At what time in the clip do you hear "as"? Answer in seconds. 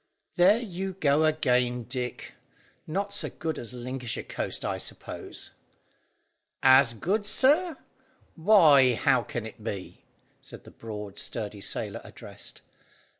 3.59-3.71, 6.63-6.95